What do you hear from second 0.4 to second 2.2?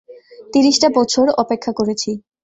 তিরিশটা বছর অপেক্ষা করেছি।